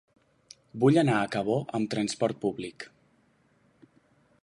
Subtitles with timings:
[0.83, 2.89] Vull anar a Cabó amb trasport públic.